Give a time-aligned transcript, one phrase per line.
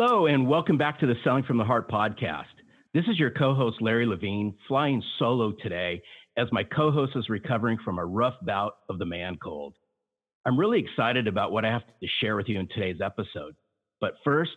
[0.00, 2.44] Hello, and welcome back to the Selling from the Heart podcast.
[2.94, 6.00] This is your co host, Larry Levine, flying solo today
[6.36, 9.74] as my co host is recovering from a rough bout of the man cold.
[10.46, 13.56] I'm really excited about what I have to share with you in today's episode.
[14.00, 14.52] But first,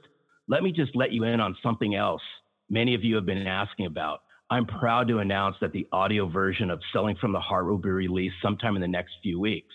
[0.48, 2.22] let me just let you in on something else
[2.70, 4.20] many of you have been asking about.
[4.52, 7.90] I'm proud to announce that the audio version of Selling from the Heart will be
[7.90, 9.74] released sometime in the next few weeks.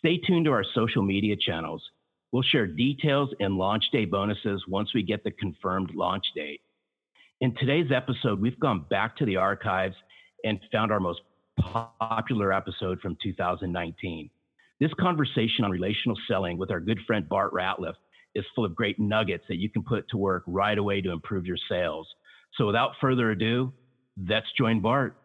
[0.00, 1.80] Stay tuned to our social media channels
[2.34, 6.62] We'll share details and launch day bonuses once we get the confirmed launch date.
[7.40, 9.94] In today's episode, we've gone back to the archives
[10.42, 11.20] and found our most
[11.60, 14.28] popular episode from 2019.
[14.80, 17.94] This conversation on relational selling with our good friend Bart Ratliff
[18.34, 21.46] is full of great nuggets that you can put to work right away to improve
[21.46, 22.08] your sales.
[22.54, 23.72] So without further ado,
[24.28, 25.16] let's join Bart.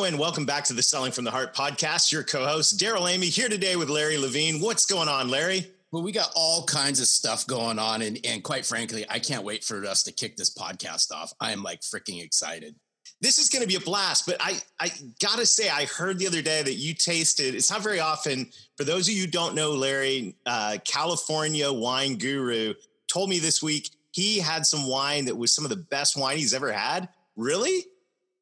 [0.00, 2.10] Hello, and welcome back to the Selling from the Heart podcast.
[2.10, 4.58] Your co host, Darrell Amy, here today with Larry Levine.
[4.58, 5.70] What's going on, Larry?
[5.92, 8.00] Well, we got all kinds of stuff going on.
[8.00, 11.34] And, and quite frankly, I can't wait for us to kick this podcast off.
[11.38, 12.76] I am like freaking excited.
[13.20, 16.26] This is going to be a blast, but I, I gotta say, I heard the
[16.26, 17.54] other day that you tasted.
[17.54, 18.48] It's not very often.
[18.78, 22.72] For those of you who don't know, Larry, uh, California wine guru,
[23.06, 26.38] told me this week he had some wine that was some of the best wine
[26.38, 27.10] he's ever had.
[27.36, 27.84] Really?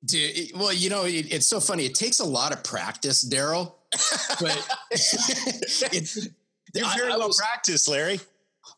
[0.08, 1.84] Dude, well, you know, it, it's so funny.
[1.84, 3.78] It takes a lot of practice, Darrell.
[4.40, 6.28] But it's
[6.74, 8.20] you're very I, well practiced, Larry.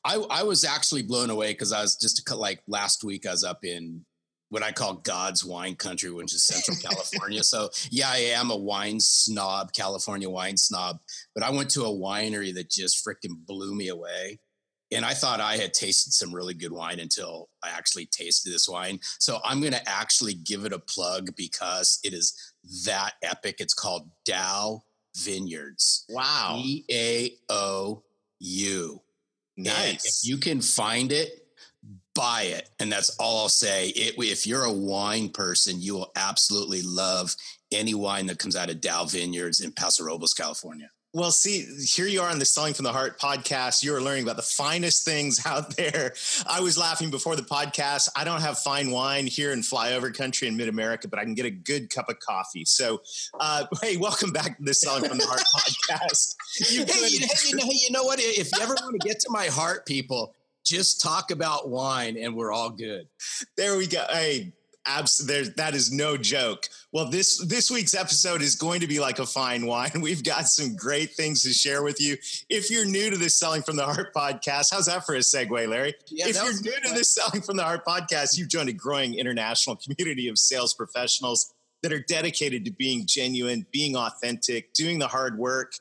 [0.04, 3.26] I, I was actually blown away because I was just like last week.
[3.26, 4.04] I was up in
[4.48, 7.44] what I call God's wine country, which is Central California.
[7.44, 10.98] So yeah, I am a wine snob, California wine snob.
[11.34, 14.40] But I went to a winery that just freaking blew me away
[14.92, 18.68] and I thought I had tasted some really good wine until I actually tasted this
[18.68, 18.98] wine.
[19.18, 23.56] So I'm going to actually give it a plug because it is that epic.
[23.60, 24.82] It's called DAOU
[25.16, 26.06] Vineyards.
[26.08, 26.60] Wow.
[26.62, 28.02] D A O
[28.40, 29.00] U.
[29.56, 30.24] Nice.
[30.24, 31.46] You can find it,
[32.14, 32.70] buy it.
[32.80, 33.88] And that's all I'll say.
[33.88, 37.36] It, if you're a wine person, you will absolutely love
[37.70, 40.90] any wine that comes out of DAOU Vineyards in Paso Robles, California.
[41.12, 43.82] Well, see, here you are on the Selling from the Heart podcast.
[43.82, 46.14] You are learning about the finest things out there.
[46.46, 48.08] I was laughing before the podcast.
[48.14, 51.34] I don't have fine wine here in flyover country in mid America, but I can
[51.34, 52.64] get a good cup of coffee.
[52.64, 53.02] So,
[53.40, 56.36] uh, hey, welcome back to the Selling from the Heart podcast.
[56.70, 58.20] You hey, you, hey, you, know, you know what?
[58.20, 62.36] If you ever want to get to my heart, people, just talk about wine and
[62.36, 63.08] we're all good.
[63.56, 64.04] There we go.
[64.08, 64.52] Hey,
[64.86, 66.66] abs- there, that is no joke.
[66.92, 69.90] Well, this this week's episode is going to be like a fine wine.
[70.00, 72.16] We've got some great things to share with you.
[72.48, 75.68] If you're new to this Selling from the Heart podcast, how's that for a segue,
[75.68, 75.94] Larry?
[76.08, 79.14] Yeah, if you're new to this Selling from the Heart podcast, you've joined a growing
[79.14, 81.52] international community of sales professionals
[81.82, 85.72] that are dedicated to being genuine, being authentic, doing the hard work,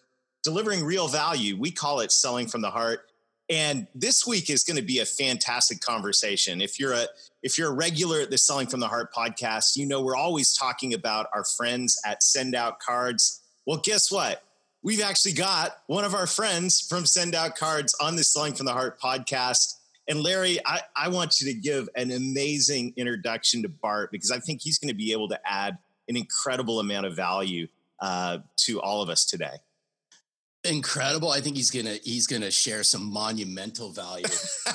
[0.43, 1.57] delivering real value.
[1.59, 3.08] We call it selling from the heart.
[3.49, 6.61] And this week is going to be a fantastic conversation.
[6.61, 7.07] If you're a
[7.41, 10.53] if you're a regular at the Selling from the Heart podcast, you know we're always
[10.53, 13.41] talking about our friends at Send Out Cards.
[13.65, 14.43] Well, guess what?
[14.83, 18.65] We've actually got one of our friends from Send Out Cards on the Selling from
[18.65, 19.75] the Heart podcast.
[20.07, 24.39] And Larry, I, I want you to give an amazing introduction to Bart because I
[24.39, 25.77] think he's going to be able to add
[26.07, 27.67] an incredible amount of value
[27.99, 29.57] uh, to all of us today
[30.63, 31.31] incredible.
[31.31, 34.25] I think he's gonna he's gonna share some monumental value.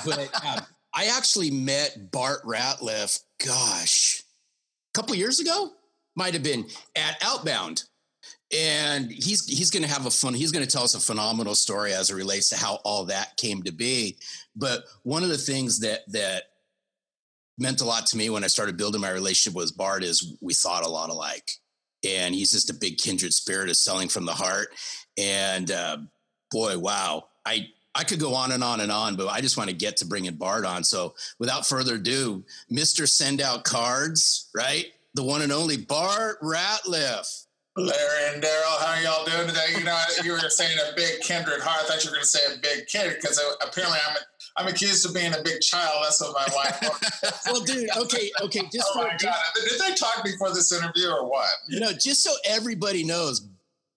[0.04, 0.64] but um,
[0.94, 3.20] I actually met Bart Ratliff.
[3.44, 4.22] Gosh,
[4.94, 5.70] a couple years ago,
[6.16, 6.66] might have been
[6.96, 7.84] at Outbound,
[8.56, 10.34] and he's he's going to have a fun.
[10.34, 13.36] He's going to tell us a phenomenal story as it relates to how all that
[13.36, 14.16] came to be.
[14.56, 16.44] But one of the things that that
[17.58, 20.54] meant a lot to me when I started building my relationship with Bart is we
[20.54, 21.48] thought a lot alike
[22.04, 24.68] and he's just a big kindred spirit of selling from the heart.
[25.18, 25.98] And uh,
[26.50, 29.70] boy, wow, I I could go on and on and on, but I just want
[29.70, 30.82] to get to bringing Bart on.
[30.82, 34.86] So without further ado, Mister Send Out Cards, right?
[35.14, 37.44] The one and only Bart Ratliff.
[37.76, 39.66] Larry and Daryl, how y'all doing today?
[39.76, 41.84] You know, you were saying a big kindred heart.
[41.84, 44.16] I thought you were going to say a big kid because apparently I'm
[44.56, 46.04] I'm accused of being a big child.
[46.04, 47.42] That's what my wife.
[47.46, 48.60] well, dude, okay, okay.
[48.72, 51.48] Just oh for, my god, did they talk before this interview or what?
[51.68, 53.44] You know, just so everybody knows,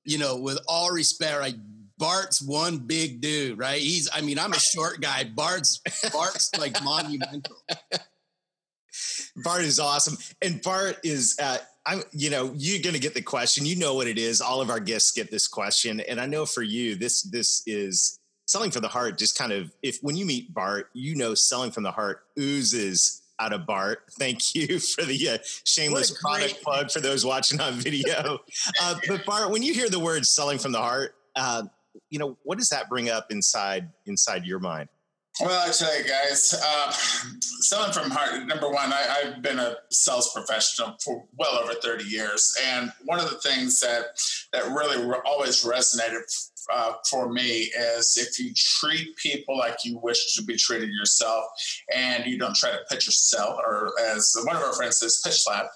[0.07, 1.56] you know, with all respect, like
[1.98, 3.81] Bart's one big dude, right?
[3.81, 5.25] He's, I mean, I'm a short guy.
[5.25, 5.81] Bart's,
[6.13, 7.57] Bart's like monumental.
[9.44, 10.18] Bart is awesome.
[10.42, 13.65] And Bart is, uh, I'm, you know, you're going to get the question.
[13.65, 14.42] You know what it is.
[14.42, 16.00] All of our guests get this question.
[16.01, 19.18] And I know for you, this, this is selling from the heart.
[19.18, 23.21] Just kind of, if when you meet Bart, you know, selling from the heart oozes
[23.39, 24.04] out of Bart.
[24.19, 28.39] Thank you for the uh, shameless product plug for those watching on video.
[28.81, 31.63] uh, but Bart, when you hear the word selling from the heart, uh,
[32.10, 34.89] you know, what does that bring up inside inside your mind?
[35.39, 38.48] Well, I tell you guys, uh, selling from heart.
[38.48, 43.19] Number one, I, have been a sales professional for well over thirty years, and one
[43.19, 44.19] of the things that
[44.51, 46.22] that really re- always resonated
[46.72, 51.46] uh, for me is if you treat people like you wish to be treated yourself,
[51.94, 55.44] and you don't try to pitch yourself, or as one of our friends says, pitch
[55.44, 55.68] slap.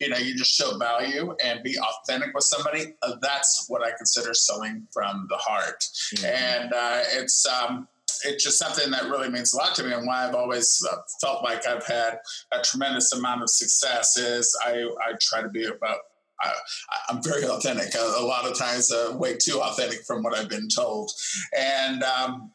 [0.00, 2.94] You know, you just show value and be authentic with somebody.
[3.02, 5.80] Uh, that's what I consider selling from the heart,
[6.14, 6.26] mm-hmm.
[6.26, 7.46] and uh, it's.
[7.46, 7.88] Um,
[8.24, 10.96] it's just something that really means a lot to me and why I've always uh,
[11.20, 12.18] felt like I've had
[12.52, 15.98] a tremendous amount of success is I, I try to be about
[16.40, 16.52] I,
[17.10, 17.94] am very authentic.
[17.94, 21.10] A, a, lot of times, uh, way too authentic from what I've been told,
[21.56, 22.52] and um,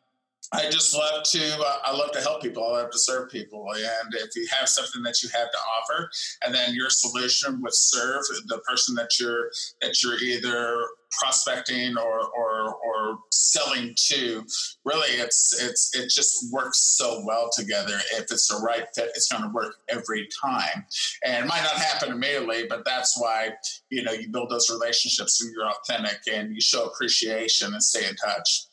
[0.53, 1.57] I just love to.
[1.59, 2.63] Uh, I love to help people.
[2.63, 6.09] I love to serve people, and if you have something that you have to offer,
[6.45, 9.49] and then your solution would serve the person that you're
[9.81, 10.85] that you're either
[11.19, 14.43] prospecting or or or selling to
[14.85, 19.31] really it's it's it just works so well together if it's the right fit it's
[19.31, 20.85] going to work every time
[21.23, 23.49] and it might not happen immediately but that's why
[23.89, 28.07] you know you build those relationships and you're authentic and you show appreciation and stay
[28.07, 28.65] in touch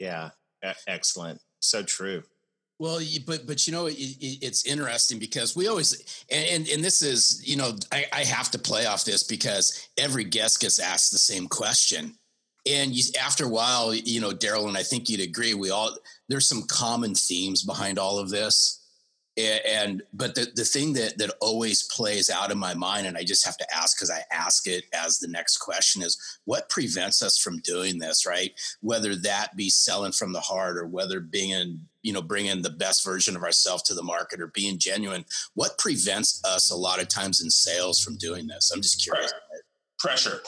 [0.00, 0.30] yeah
[0.86, 1.40] excellent.
[1.60, 2.22] So true.
[2.78, 7.40] Well, but but you know it, it's interesting because we always and and this is
[7.48, 11.18] you know I, I have to play off this because every guest gets asked the
[11.18, 12.14] same question,
[12.66, 15.96] and you, after a while, you know, Daryl and I think you'd agree we all
[16.28, 18.83] there's some common themes behind all of this,
[19.36, 23.24] and but the, the thing that that always plays out in my mind and i
[23.24, 27.22] just have to ask because i ask it as the next question is what prevents
[27.22, 28.52] us from doing this right?
[28.80, 32.70] Whether that be selling from the heart or whether being in you know bringing the
[32.70, 37.00] best version of ourselves to the market or being genuine what prevents us a lot
[37.00, 38.70] of times in sales from doing this?
[38.72, 39.32] I'm just curious.
[39.32, 39.40] Right
[40.04, 40.40] pressure.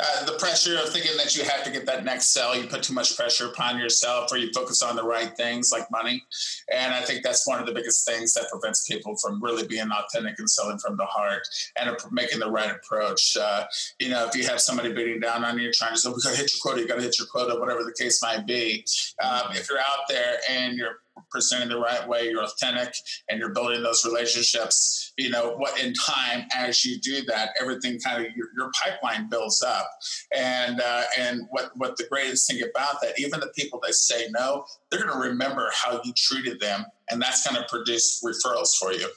[0.00, 2.82] Uh, the pressure of thinking that you have to get that next sell, you put
[2.82, 6.24] too much pressure upon yourself, or you focus on the right things like money.
[6.72, 9.88] And I think that's one of the biggest things that prevents people from really being
[9.92, 11.46] authentic and selling from the heart
[11.78, 13.36] and making the right approach.
[13.36, 13.64] Uh,
[14.00, 16.30] you know, if you have somebody beating down on you, trying to say, "We got
[16.30, 18.84] to hit your quota," you got to hit your quota, whatever the case might be.
[19.22, 22.94] Um, if you're out there and you're presenting the right way, you're authentic,
[23.28, 25.12] and you're building those relationships.
[25.18, 25.80] You know what?
[25.82, 29.88] In time, as you do that, everything kind of your, your pipeline builds up.
[30.34, 34.28] And uh, and what what the greatest thing about that, even the people that say
[34.30, 38.76] no, they're going to remember how you treated them, and that's going to produce referrals
[38.78, 39.08] for you.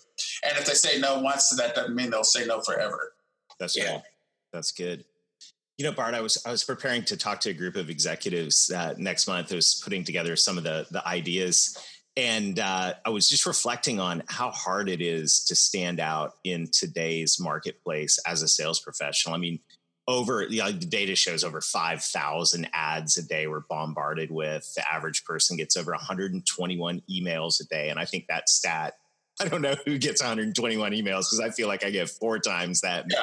[0.44, 3.14] And if they say no once, that doesn't mean they'll say no forever.
[3.60, 3.94] That's yeah.
[3.94, 4.02] Good.
[4.54, 5.06] That's good.
[5.78, 8.72] You know, Bart, I was I was preparing to talk to a group of executives
[8.72, 9.52] uh, next month.
[9.52, 11.78] I was putting together some of the the ideas,
[12.16, 16.70] and uh, I was just reflecting on how hard it is to stand out in
[16.72, 19.36] today's marketplace as a sales professional.
[19.36, 19.60] I mean,
[20.08, 24.72] over you know, the data shows over 5,000 ads a day we're bombarded with.
[24.76, 27.90] The average person gets over 121 emails a day.
[27.90, 28.94] And I think that stat,
[29.42, 32.82] I don't know who gets 121 emails because I feel like I get four times
[32.82, 33.18] that, yeah,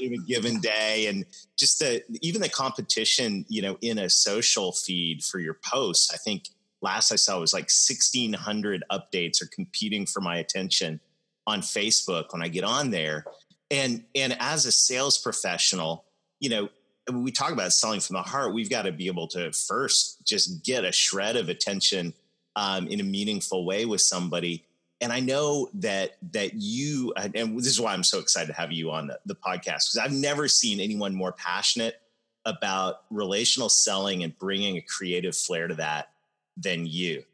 [0.00, 1.06] in a given day.
[1.06, 1.24] And
[1.56, 6.16] just the, even the competition, you know, in a social feed for your posts, I
[6.18, 6.48] think–
[6.82, 11.00] last I saw was like 1600 updates are competing for my attention
[11.46, 13.24] on Facebook when I get on there.
[13.70, 16.04] And and as a sales professional,
[16.40, 16.68] you know,
[17.08, 20.24] when we talk about selling from the heart, we've got to be able to first
[20.26, 22.12] just get a shred of attention
[22.54, 24.64] um, in a meaningful way with somebody.
[25.02, 28.70] And I know that that you and this is why I'm so excited to have
[28.70, 32.00] you on the, the podcast because I've never seen anyone more passionate
[32.44, 36.10] about relational selling and bringing a creative flair to that
[36.56, 37.24] than you.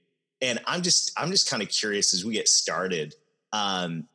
[0.40, 3.14] And I'm just I'm just kind of curious as we get started.
[3.52, 4.08] Um,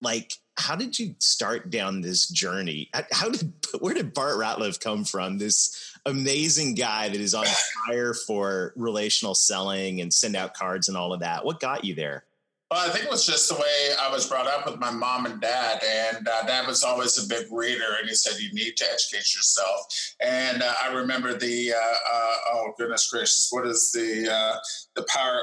[0.00, 2.88] like, how did you start down this journey?
[3.10, 5.36] How did where did Bart Ratliff come from?
[5.36, 7.44] This amazing guy that is on
[7.86, 11.44] fire for relational selling and send out cards and all of that.
[11.44, 12.24] What got you there?
[12.70, 15.24] Well, I think it was just the way I was brought up with my mom
[15.24, 15.82] and dad.
[15.82, 19.34] And uh, dad was always a big reader, and he said, You need to educate
[19.34, 19.86] yourself.
[20.20, 24.56] And uh, I remember the, uh, uh oh, goodness gracious, what is the uh,
[24.96, 25.40] the power,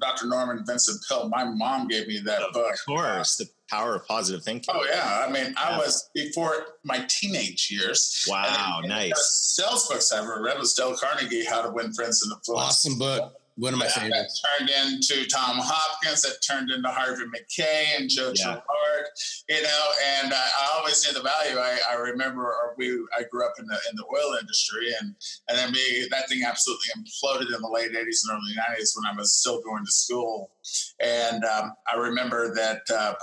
[0.00, 0.28] Dr.
[0.28, 1.28] Norman Vincent Peale?
[1.28, 2.72] My mom gave me that of book.
[2.72, 3.36] Of course.
[3.36, 4.72] The power of positive thinking.
[4.72, 6.54] Oh yeah, I mean, I was before
[6.84, 8.24] my teenage years.
[8.28, 9.12] Wow, nice.
[9.56, 12.66] sales books I ever read was Dale Carnegie, How to Win Friends and Influence.
[12.68, 13.34] Awesome book.
[13.58, 14.40] One of my favorites.
[14.40, 16.22] That turned into Tom Hopkins.
[16.22, 18.44] That turned into Harvey Mackay and Joe yeah.
[18.44, 19.06] Girard.
[19.48, 19.90] You know,
[20.22, 21.58] and I, I, always knew the value.
[21.58, 22.92] I, I remember we.
[23.18, 25.12] I grew up in the in the oil industry, and
[25.48, 29.12] and then me that thing absolutely imploded in the late '80s and early '90s when
[29.12, 30.52] I was still going to school.
[31.00, 33.14] And um, I remember that uh,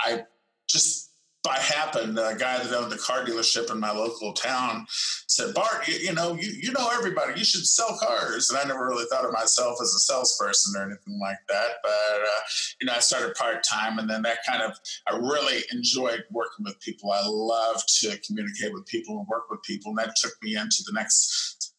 [0.00, 0.24] I
[0.68, 1.05] just
[1.46, 4.84] by happened, a guy that owned the car dealership in my local town
[5.28, 8.50] said, Bart, you, you, know, you, you know everybody, you should sell cars.
[8.50, 11.68] And I never really thought of myself as a salesperson or anything like that.
[11.84, 12.40] But, uh,
[12.80, 14.72] you know, I started part time and then that kind of,
[15.06, 17.12] I really enjoyed working with people.
[17.12, 19.90] I love to communicate with people and work with people.
[19.90, 21.74] And that took me into the next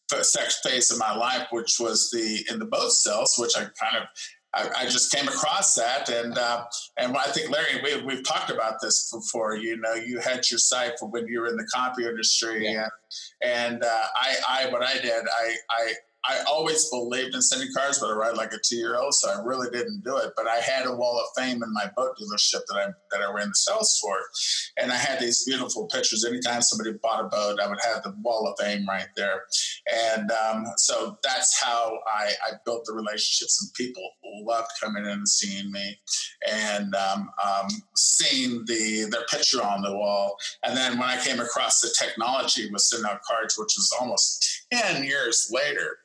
[0.64, 4.08] phase of my life, which was the in the boat sales, which I kind of
[4.54, 6.64] I, I, just came across that, and uh,
[6.96, 9.56] and I think Larry, we, we've talked about this before.
[9.56, 12.88] You know, you had your site for when you were in the copy industry, yeah.
[13.42, 15.92] and, and uh, I, I what I did, I, I
[16.24, 19.30] I always believed in sending cards, but I ride like a two year old, so
[19.30, 20.32] I really didn't do it.
[20.36, 23.32] But I had a wall of fame in my boat dealership that I that I
[23.32, 24.16] ran the sales for,
[24.82, 26.24] and I had these beautiful pictures.
[26.24, 29.44] Anytime somebody bought a boat, I would have the wall of fame right there,
[30.12, 33.62] and um, so that's how I, I, built the relationships.
[33.62, 34.02] And people
[34.44, 35.98] loved coming in and seeing me,
[36.50, 40.36] and um, um, seeing the their picture on the wall.
[40.64, 44.57] And then when I came across the technology with sending out cards, which was almost
[44.70, 45.98] ten years later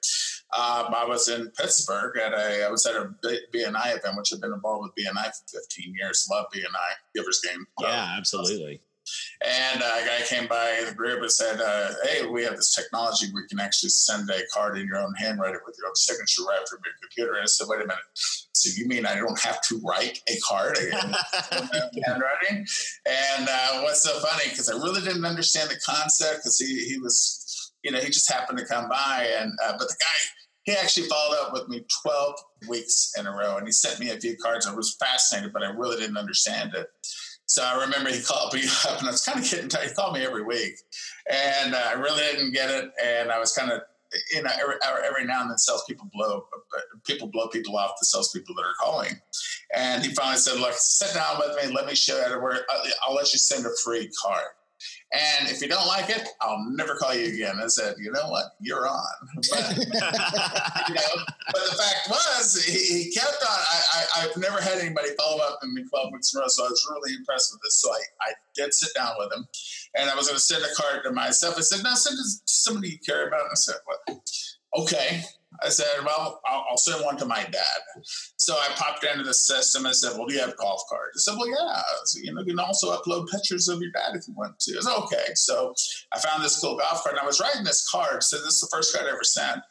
[0.55, 4.41] um, I was in Pittsburgh at a, I was at a BNI event, which I've
[4.41, 6.27] been involved with BNI for 15 years.
[6.29, 7.65] Love BNI, Givers Gain.
[7.82, 8.82] Yeah, absolutely.
[9.46, 13.27] And a guy came by the group and said, uh, "Hey, we have this technology.
[13.34, 16.65] We can actually send a card in your own handwriting with your own signature right
[16.70, 18.03] from your computer." And I said, "Wait a minute.
[18.53, 20.91] So you mean I don't have to write a card in
[22.05, 22.65] handwriting?"
[23.05, 26.98] And uh, what's so funny because I really didn't understand the concept because he he
[27.00, 27.42] was,
[27.83, 30.15] you know, he just happened to come by, and uh, but the guy
[30.63, 32.35] he actually followed up with me 12
[32.69, 34.65] weeks in a row and he sent me a few cards.
[34.65, 36.87] I was fascinated, but I really didn't understand it.
[37.45, 39.89] So I remember he called me up and I was kind of getting tired.
[39.89, 40.75] He called me every week
[41.29, 42.91] and uh, I really didn't get it.
[43.03, 43.81] And I was kind of,
[44.33, 44.75] you know, every,
[45.05, 46.45] every now and then salespeople blow,
[47.05, 49.19] people blow people off the salespeople that are calling.
[49.75, 51.75] And he finally said, look, sit down with me.
[51.75, 52.61] Let me show you
[53.05, 54.45] I'll let you send a free card.
[55.13, 57.60] And if you don't like it, I'll never call you again.
[57.63, 58.46] I said, you know what?
[58.60, 59.03] You're on.
[59.51, 61.15] But, you know,
[61.51, 63.60] but the fact was, he, he kept on.
[64.15, 66.48] I, have never had anybody follow up in me 12 weeks in a row.
[66.48, 67.75] So I was really impressed with this.
[67.75, 69.46] So I, I did sit down with him
[69.96, 71.55] and I was going to send a card to myself.
[71.58, 73.41] I said, now send it to somebody you care about.
[73.41, 74.20] And I said, what?
[74.75, 75.24] Okay.
[75.62, 78.03] I said, well, I'll, I'll, send one to my dad.
[78.38, 79.86] So I popped into the system.
[79.86, 81.27] and said, well, do you have golf cards?
[81.27, 81.81] I said, well, yeah.
[82.22, 84.77] You know, you can also upload pictures of your dad if you want to.
[84.77, 85.33] I said, okay.
[85.36, 85.74] So
[86.13, 88.24] I found this cool golf card and I was writing this card.
[88.24, 89.62] So this is the first card I ever sent.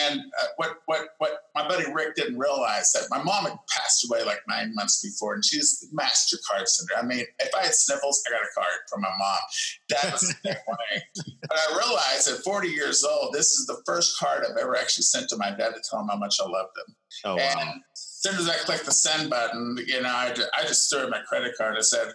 [0.00, 4.06] And uh, what, what, what my buddy Rick didn't realize that my mom had passed
[4.08, 6.92] away like nine months before and she's master card sender.
[6.98, 9.38] I mean, if I had sniffles, I got a card from my mom.
[9.88, 11.02] That was the way.
[11.42, 15.04] But I realized at 40 years old, this is the first card I've ever actually
[15.04, 16.94] sent to my dad to tell him how much I loved him.
[17.24, 17.74] Oh, and wow.
[17.92, 21.10] as soon as I clicked the send button, you know, I, I just threw in
[21.10, 21.76] my credit card.
[21.78, 22.12] I said,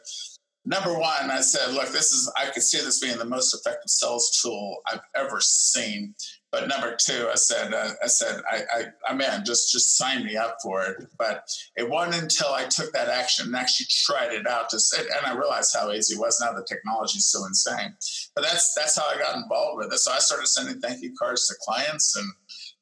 [0.65, 3.89] number one, I said, look, this is, I could see this being the most effective
[3.89, 6.13] sales tool I've ever seen.
[6.51, 9.45] But number two, I said, uh, I said, I, I, I'm in.
[9.45, 11.07] Just, just sign me up for it.
[11.17, 11.43] But
[11.77, 15.25] it wasn't until I took that action and actually tried it out to say, and
[15.25, 16.41] I realized how easy it was.
[16.41, 17.95] Now the technology is so insane.
[18.35, 19.99] But that's that's how I got involved with it.
[19.99, 22.27] So I started sending thank you cards to clients and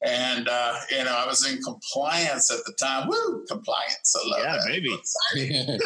[0.01, 3.07] and uh, you know I was in compliance at the time.
[3.09, 4.15] Woo, compliance!
[4.15, 4.43] I love it.
[4.43, 4.67] yeah, that.
[4.67, 4.89] baby.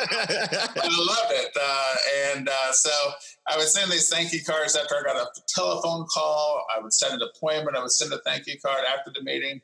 [0.81, 1.95] I love it, uh,
[2.31, 2.91] and uh, so
[3.47, 6.65] I would send these thank you cards after I got a telephone call.
[6.75, 7.75] I would send an appointment.
[7.75, 9.61] I would send a thank you card after the meeting,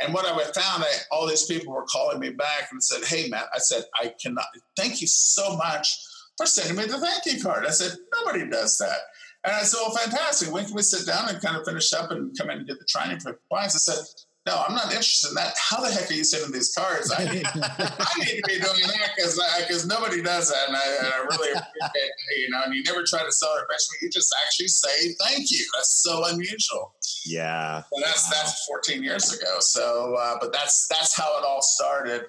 [0.00, 3.04] and what I would found, I, all these people were calling me back and said,
[3.04, 4.46] "Hey, Matt," I said, "I cannot.
[4.76, 7.66] Thank you so much." For sending me the thank you card.
[7.66, 8.96] I said, nobody does that.
[9.44, 10.52] And I said, well, fantastic.
[10.52, 12.78] When can we sit down and kind of finish up and come in and get
[12.78, 13.74] the training for clients?
[13.74, 14.04] I said,
[14.46, 15.54] no, I'm not interested in that.
[15.58, 17.12] How the heck are you sending these cards?
[17.16, 20.96] I need, I need to be doing that because because nobody does that, and I,
[20.98, 22.62] and I really appreciate you know.
[22.64, 25.66] And you never try to sell it, especially you just actually say thank you.
[25.74, 26.94] That's so unusual.
[27.26, 28.40] Yeah, and that's wow.
[28.42, 29.56] that's 14 years ago.
[29.60, 32.22] So, uh, but that's that's how it all started.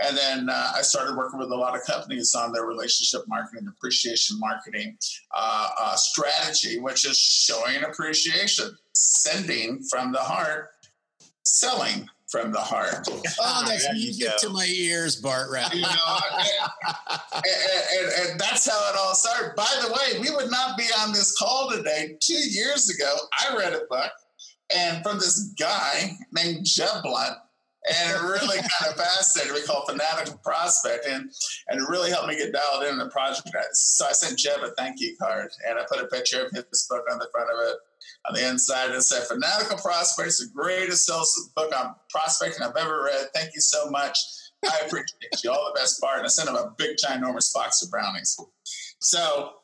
[0.00, 3.68] And then uh, I started working with a lot of companies on their relationship marketing,
[3.68, 4.96] appreciation marketing
[5.36, 10.70] uh, uh, strategy, which is showing appreciation, sending from the heart,
[11.44, 13.06] selling from the heart.
[13.44, 15.74] Oh, that's music to my ears, Bart Rat.
[15.74, 15.88] You know,
[17.34, 19.54] and, and, and, and, that's how it all started.
[19.56, 22.16] By the way, we would not be on this call today.
[22.20, 24.12] Two years ago, I read a book,
[24.74, 27.36] and from this guy named Jeb Blount,
[27.88, 29.54] and it really kind of fascinated.
[29.54, 31.30] We call it fanatical prospect, and
[31.68, 33.48] and it really helped me get dialed in the project.
[33.74, 36.86] So I sent Jeb a thank you card, and I put a picture of his
[36.88, 37.76] book on the front of it.
[38.28, 42.76] On the inside, and said, "Fanatical Prospect is the greatest sales book on prospecting I've
[42.76, 43.28] ever read.
[43.34, 44.18] Thank you so much.
[44.64, 45.50] I appreciate you.
[45.50, 48.36] All the best, Bart." And I sent him a big, ginormous box of brownies.
[49.00, 49.54] So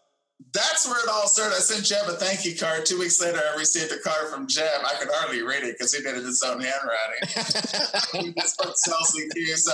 [0.52, 1.56] that's where it all started.
[1.56, 2.86] I sent Jeb a thank you card.
[2.86, 4.82] Two weeks later, I received a card from Jeb.
[4.86, 7.20] I could hardly read it because he did it in his own handwriting.
[8.26, 9.56] he just put Selsley Q.
[9.56, 9.72] So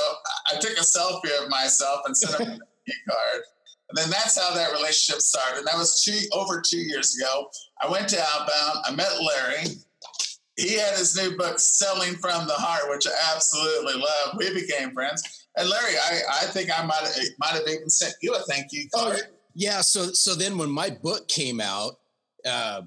[0.53, 3.43] I took a selfie of myself and sent him a thank you card.
[3.91, 5.59] And then that's how that relationship started.
[5.59, 7.49] And that was two over two years ago.
[7.83, 8.79] I went to Outbound.
[8.87, 9.77] I met Larry.
[10.57, 14.37] He had his new book, Selling from the Heart, which I absolutely love.
[14.39, 15.47] We became friends.
[15.57, 17.07] And Larry, I, I think I might
[17.39, 19.21] might have even sent you a thank you oh, card.
[19.23, 19.81] Oh, yeah.
[19.81, 21.99] So so then when my book came out,
[22.45, 22.83] uh,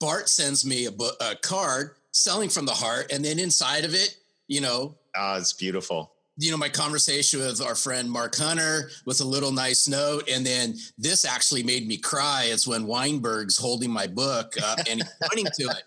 [0.00, 3.94] Bart sends me a book, a card selling from the heart, and then inside of
[3.94, 6.12] it, you know, oh, it's beautiful.
[6.40, 10.46] You know, my conversation with our friend Mark Hunter with a little nice note, and
[10.46, 12.44] then this actually made me cry.
[12.46, 15.82] It's when Weinberg's holding my book uh, and pointing to it.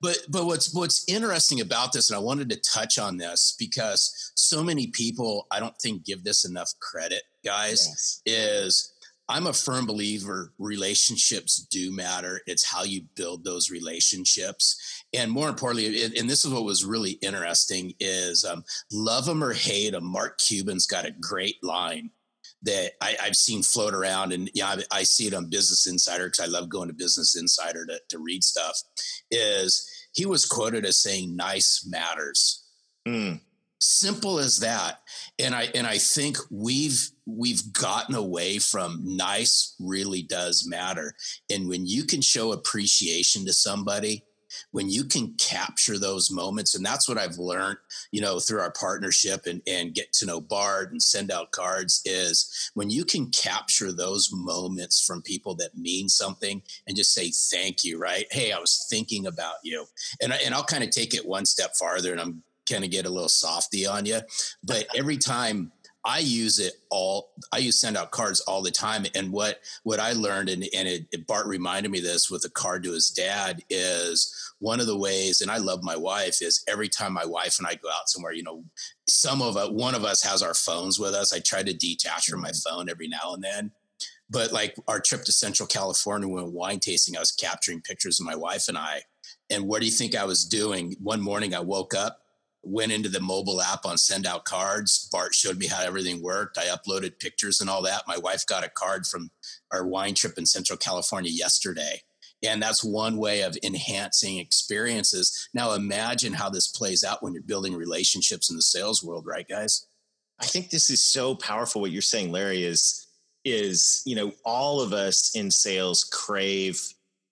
[0.00, 4.32] But but what's what's interesting about this, and I wanted to touch on this because
[4.36, 8.20] so many people I don't think give this enough credit, guys.
[8.24, 8.62] Yes.
[8.64, 8.92] Is
[9.28, 12.40] I'm a firm believer relationships do matter.
[12.46, 15.04] It's how you build those relationships.
[15.12, 19.52] And more importantly, and this is what was really interesting is um, love them or
[19.52, 20.04] hate them.
[20.04, 22.10] Mark Cuban's got a great line
[22.62, 26.26] that I, have seen float around and yeah, I, I see it on Business Insider
[26.26, 28.80] because I love going to Business Insider to, to read stuff
[29.30, 32.64] is he was quoted as saying nice matters.
[33.06, 33.40] Mm
[33.86, 35.00] simple as that.
[35.38, 41.14] And i and i think we've we've gotten away from nice really does matter.
[41.50, 44.24] And when you can show appreciation to somebody
[44.70, 47.76] when you can capture those moments and that's what i've learned
[48.12, 52.02] you know through our partnership and, and get to know Bart and send out cards
[52.04, 57.30] is when you can capture those moments from people that mean something and just say
[57.50, 58.26] thank you right?
[58.30, 59.84] Hey i was thinking about you.
[60.22, 63.06] And, and i'll kind of take it one step farther and i'm kind of get
[63.06, 64.20] a little softy on you.
[64.64, 65.72] But every time
[66.06, 69.06] I use it all, I use send out cards all the time.
[69.16, 72.50] And what what I learned, and, and it, it, Bart reminded me this with a
[72.50, 76.62] card to his dad, is one of the ways, and I love my wife, is
[76.68, 78.62] every time my wife and I go out somewhere, you know,
[79.08, 81.32] some of us, one of us has our phones with us.
[81.32, 82.76] I try to detach from my mm-hmm.
[82.76, 83.72] phone every now and then.
[84.30, 88.26] But like our trip to Central California when wine tasting, I was capturing pictures of
[88.26, 89.02] my wife and I.
[89.50, 90.96] And what do you think I was doing?
[91.00, 92.25] One morning I woke up
[92.66, 95.08] went into the mobile app on send out cards.
[95.12, 96.58] Bart showed me how everything worked.
[96.58, 98.02] I uploaded pictures and all that.
[98.06, 99.30] My wife got a card from
[99.72, 102.02] our wine trip in Central California yesterday.
[102.44, 105.48] And that's one way of enhancing experiences.
[105.54, 109.48] Now imagine how this plays out when you're building relationships in the sales world, right,
[109.48, 109.86] guys?
[110.40, 111.80] I think this is so powerful.
[111.80, 113.06] What you're saying, Larry, is
[113.44, 116.80] is you know all of us in sales crave.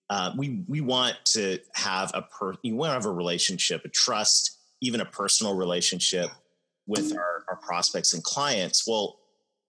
[0.09, 2.55] Uh, we we want to have a per.
[2.63, 6.29] You want to have a relationship, a trust, even a personal relationship
[6.87, 8.87] with our, our prospects and clients.
[8.87, 9.19] Well,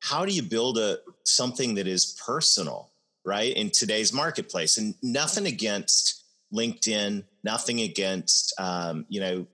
[0.01, 2.91] how do you build a something that is personal,
[3.25, 3.55] right?
[3.57, 9.47] In today's marketplace, and nothing against LinkedIn, nothing against um, you know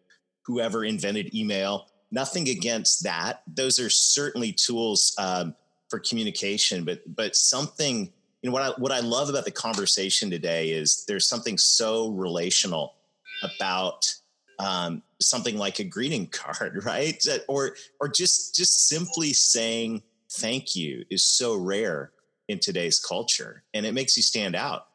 [0.44, 3.42] whoever invented email, nothing against that.
[3.46, 5.54] Those are certainly tools um,
[5.88, 8.12] for communication, but but something
[8.42, 12.10] you know what I what I love about the conversation today is there's something so
[12.10, 12.94] relational
[13.42, 14.12] about
[14.58, 17.24] um, something like a greeting card, right?
[17.48, 22.12] Or or just just simply saying thank you is so rare
[22.48, 24.86] in today's culture, and it makes you stand out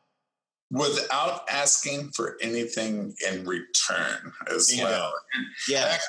[0.69, 4.83] without asking for anything in return as yeah.
[4.83, 5.13] well.
[5.69, 5.85] yeah.
[5.85, 5.99] That,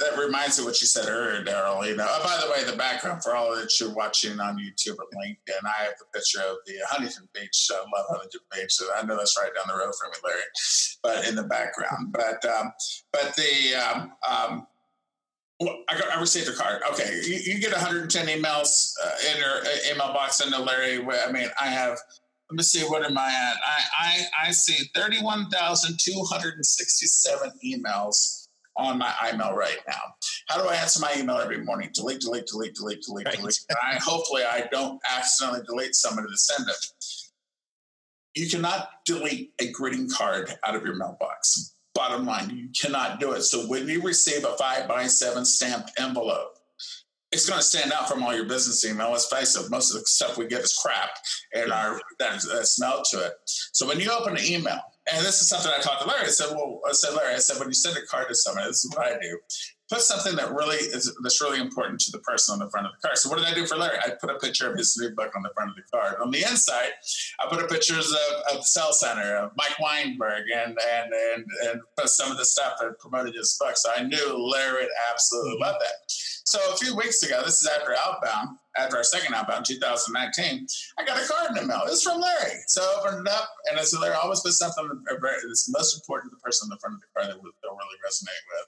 [0.00, 1.86] that, reminds me of what you said earlier, Darrell.
[1.86, 4.96] You know, oh, by the way, the background for all that you're watching on YouTube
[4.98, 7.68] or LinkedIn, I have the picture of the Huntington Beach.
[7.70, 8.72] I love Huntington Beach.
[8.72, 10.42] So I know that's right down the road from me, Larry,
[11.02, 12.12] but in the background.
[12.12, 12.72] But, um,
[13.12, 14.66] but the, um, um,
[15.60, 16.82] well, I, got, I received a card.
[16.92, 21.02] Okay, you, you get 110 emails uh, in your uh, email box into Larry.
[21.02, 21.98] I mean, I have
[22.50, 23.56] let me see, what am I at?
[23.66, 30.02] I, I, I see 31,267 emails on my email right now.
[30.48, 31.90] How do I answer my email every morning?
[31.92, 33.36] Delete, delete, delete, delete, delete, right.
[33.36, 33.58] delete.
[33.68, 36.76] And I, hopefully I don't accidentally delete somebody to send it.
[38.34, 41.74] You cannot delete a greeting card out of your mailbox.
[41.94, 43.42] Bottom line, you cannot do it.
[43.42, 46.55] So when you receive a five by seven stamped envelope,
[47.36, 49.10] it's going to stand out from all your business email.
[49.10, 51.10] Let's face it, most of the stuff we get is crap
[51.54, 53.32] and our that, that smell to it.
[53.72, 54.80] So when you open an email,
[55.12, 56.26] and this is something I talked to Larry.
[56.26, 58.64] I said, "Well, I said, Larry, I said, when you send a card to someone,
[58.64, 59.38] this is what I do
[59.88, 62.92] put something that really is that's really important to the person on the front of
[62.92, 63.18] the card.
[63.18, 63.98] So what did I do for Larry?
[63.98, 66.16] I put a picture of his new book on the front of the card.
[66.20, 66.90] On the inside,
[67.40, 71.44] I put a pictures of, of the Cell Center, of Mike Weinberg, and and and
[71.64, 73.76] and put some of the stuff that promoted his book.
[73.76, 75.62] So I knew Larry would absolutely mm-hmm.
[75.62, 76.12] love that.
[76.46, 80.66] So a few weeks ago, this is after Outbound, after our second Outbound, 2019,
[80.98, 81.82] I got a card in the mail.
[81.86, 82.52] It's from Larry.
[82.68, 86.32] So I opened it up, and I said, Larry, always put something that's most important
[86.32, 88.66] to the person on the front of the card that they'll really resonate with.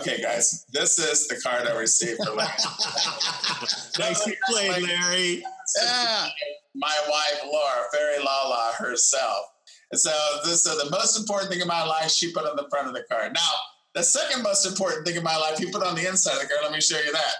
[0.00, 2.50] Okay, guys, this is the card I received for Larry.
[3.98, 5.44] Nicely played, Larry.
[5.80, 6.28] Yeah.
[6.74, 9.46] My wife, Laura, Fairy Lala herself.
[9.90, 10.10] And so
[10.44, 12.94] this is the most important thing in my life she put on the front of
[12.94, 13.34] the card.
[13.34, 13.50] Now,
[13.94, 16.46] the second most important thing in my life, he put on the inside of the
[16.46, 16.60] card.
[16.62, 17.34] Let me show you that.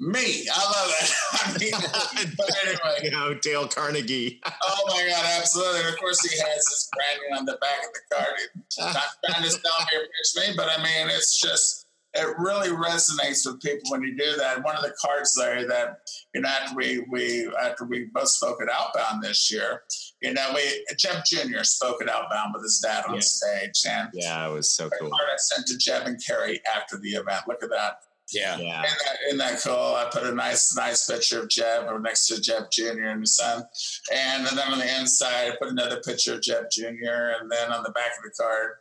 [0.00, 1.12] Me, I love that.
[1.32, 4.40] I mean, but anyway, you know, Dale Carnegie.
[4.46, 5.80] oh my God, absolutely!
[5.80, 8.34] And of course, he has his branding on the back of the card.
[8.94, 12.70] Not trying to sell me or pitch me, but I mean, it's just it really
[12.70, 14.64] resonates with people when you do that.
[14.64, 15.98] One of the cards there that
[16.34, 19.82] you know after we we after we both spoke at Outbound this year,
[20.22, 20.62] you know, we
[20.96, 21.62] Jeb Jr.
[21.62, 23.20] spoke at Outbound with his dad on yeah.
[23.20, 25.10] stage, and yeah, it was so cool.
[25.10, 27.42] Card I sent to Jeb and Carrie after the event.
[27.46, 27.98] Look at that.
[28.32, 28.58] Yeah.
[28.58, 28.76] yeah.
[28.76, 29.74] In that, in that cool?
[29.74, 33.04] I put a nice, nice picture of Jeb or next to Jeb Jr.
[33.04, 33.64] and his son.
[34.12, 37.34] And then on the inside, I put another picture of Jeb Jr.
[37.40, 38.72] And then on the back of the card,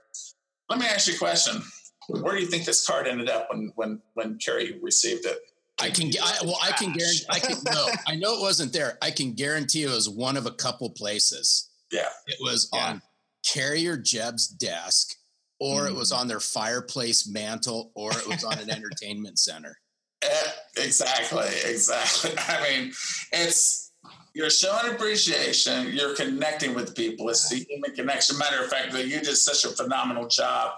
[0.70, 1.62] let me ask you a question.
[2.10, 5.38] Where do you think this card ended up when when when Carrie received it?
[5.80, 8.98] I can I, well I can guarantee I can no I know it wasn't there.
[9.02, 11.70] I can guarantee it was one of a couple places.
[11.92, 12.10] Yeah.
[12.28, 12.86] It was yeah.
[12.86, 13.02] on
[13.46, 15.16] Carrier Jeb's desk
[15.60, 16.20] or it was mm.
[16.20, 19.78] on their fireplace mantle, or it was on an entertainment center.
[20.22, 22.32] Eh, exactly, exactly.
[22.50, 22.92] I mean,
[23.32, 23.90] it's
[24.34, 25.94] you're showing appreciation.
[25.94, 27.30] You're connecting with people.
[27.30, 28.38] It's the human connection.
[28.38, 30.72] Matter of fact, you did such a phenomenal job.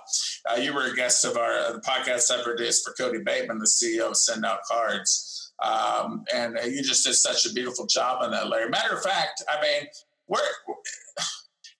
[0.50, 3.60] Uh, you were a guest of our uh, the podcast I produced for Cody Bateman,
[3.60, 7.86] the CEO of Send Out Cards, um, and uh, you just did such a beautiful
[7.86, 8.70] job on that, Larry.
[8.70, 9.88] Matter of fact, I mean,
[10.28, 10.40] we're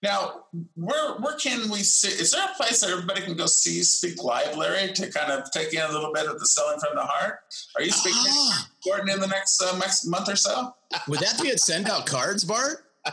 [0.04, 2.08] now, where where can we see?
[2.08, 5.32] Is there a place that everybody can go see you speak live, Larry, to kind
[5.32, 7.40] of take in a little bit of the selling from the heart?
[7.76, 8.70] Are you speaking, ah.
[8.84, 10.74] Gordon, in the next uh, next month or so?
[11.08, 12.86] Would that be at Send Out Cards, Bart?
[13.06, 13.12] I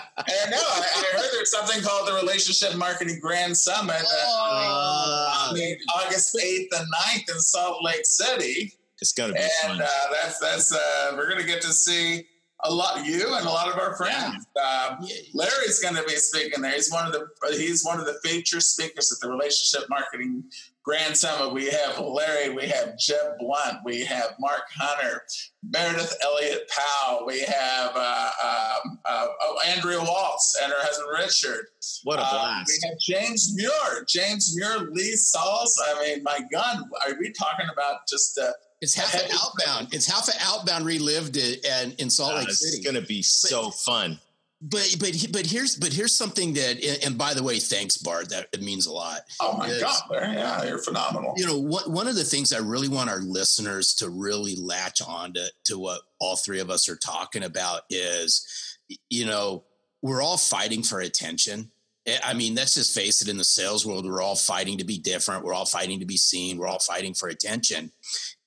[0.51, 0.59] know.
[0.59, 5.51] I, I, heard there's something called the Relationship Marketing Grand Summit oh.
[5.51, 5.59] on
[5.96, 8.74] August 8th and 9th in Salt Lake City.
[9.01, 9.83] It's going to be and, fun.
[9.83, 12.27] Uh, that's that's uh, we're going to get to see
[12.69, 14.47] a lot you and a lot of our friends.
[14.57, 16.73] Um, Larry's going to be speaking there.
[16.73, 20.45] He's one of the he's one of the feature speakers at the Relationship Marketing
[20.83, 21.53] Grand Summit.
[21.53, 25.23] We have Larry, we have Jeb Blount, we have Mark Hunter,
[25.71, 31.67] Meridith Elliott Powell, we have uh, um, uh, oh, Andrea Waltz and her husband Richard.
[32.05, 32.71] What a uh, blast!
[32.71, 35.73] we have James Muir, James Muir, Lee Salz.
[35.87, 38.39] I mean, my God, are we talking about just?
[38.39, 39.93] Uh, it's half an outbound.
[39.93, 42.77] It's half an outbound relived it and in Salt Lake City.
[42.77, 44.21] It's going to be so but, fun.
[44.61, 48.29] But but but here's but here's something that and by the way, thanks Bart.
[48.31, 49.21] That it means a lot.
[49.41, 51.35] Oh my is, god, yeah, you're phenomenal.
[51.37, 55.01] You know, what, one of the things I really want our listeners to really latch
[55.01, 58.79] on to, to what all three of us are talking about is,
[59.11, 59.62] you know,
[60.03, 61.71] we're all fighting for attention
[62.09, 64.85] Eh, I mean, let's just face it in the sales world, we're all fighting to
[64.85, 65.44] be different.
[65.44, 66.57] We're all fighting to be seen.
[66.57, 67.92] We're all fighting for attention.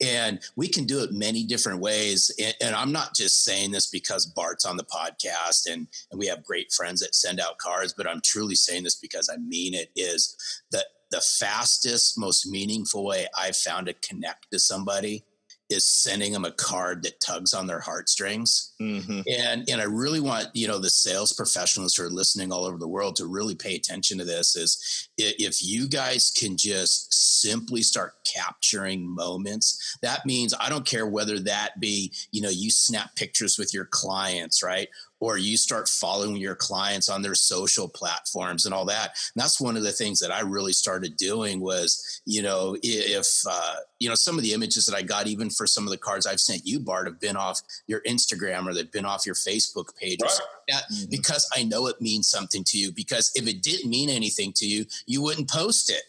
[0.01, 2.31] And we can do it many different ways.
[2.39, 6.25] And, and, I'm not just saying this because Bart's on the podcast and, and we
[6.25, 9.75] have great friends that send out cards, but I'm truly saying this because I mean
[9.75, 10.35] it is
[10.71, 15.23] that the fastest, most meaningful way I've found to connect to somebody
[15.71, 18.73] is sending them a card that tugs on their heartstrings.
[18.81, 19.21] Mm-hmm.
[19.27, 22.77] And and I really want you know the sales professionals who are listening all over
[22.77, 24.55] the world to really pay attention to this.
[24.55, 31.07] Is if you guys can just simply start capturing moments, that means I don't care
[31.07, 34.89] whether that be you know you snap pictures with your clients, right?
[35.21, 39.15] Or you start following your clients on their social platforms and all that.
[39.33, 43.27] And that's one of the things that I really started doing was, you know, if,
[43.47, 45.97] uh, you know, some of the images that I got, even for some of the
[45.97, 49.35] cards I've sent you, Bart, have been off your Instagram or they've been off your
[49.35, 50.41] Facebook pages.
[50.69, 50.81] Right.
[50.91, 51.09] mm-hmm.
[51.11, 52.91] Because I know it means something to you.
[52.91, 56.01] Because if it didn't mean anything to you, you wouldn't post it.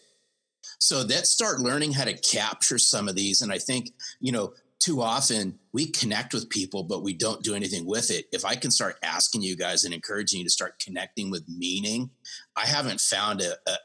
[0.79, 3.41] So let's start learning how to capture some of these.
[3.41, 7.55] And I think, you know, too often we connect with people, but we don't do
[7.55, 8.25] anything with it.
[8.33, 12.09] If I can start asking you guys and encouraging you to start connecting with meaning,
[12.57, 13.77] I haven't found a, a,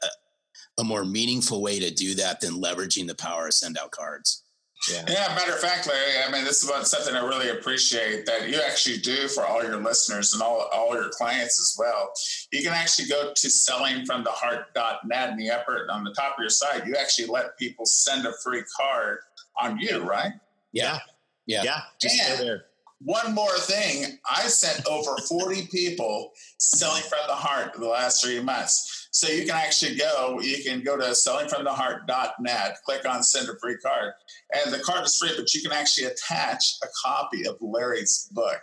[0.79, 4.43] a more meaningful way to do that than leveraging the power of send out cards.
[4.89, 5.05] Yeah.
[5.07, 8.49] yeah, matter of fact, Larry, I mean, this is about something I really appreciate that
[8.49, 12.11] you actually do for all your listeners and all, all your clients as well.
[12.51, 16.85] You can actually go to sellingfromtheheart.net in the upper on the top of your site.
[16.85, 19.19] You actually let people send a free card
[19.61, 20.33] on you, right?
[20.71, 20.99] Yeah.
[21.45, 21.63] Yeah.
[21.63, 21.81] Yeah.
[22.01, 22.65] Just and go there.
[23.01, 28.41] One more thing, I sent over 40 people selling from the heart the last three
[28.41, 29.07] months.
[29.11, 33.77] So you can actually go, you can go to sellingfromtheheart.net, click on send a free
[33.77, 34.13] card.
[34.53, 38.59] And the card is free, but you can actually attach a copy of Larry's book.